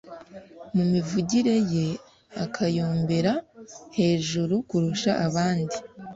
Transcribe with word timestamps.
mu 0.75 0.83
mivugire 0.91 1.55
ye 1.73 1.87
akayombera 2.43 3.33
hejuru 3.97 4.55
kurusha 4.69 5.11
abandi 5.27 5.75